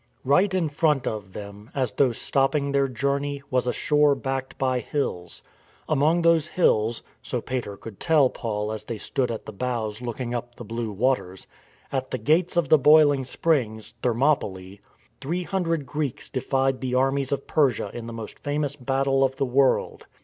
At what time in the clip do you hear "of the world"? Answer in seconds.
19.23-20.07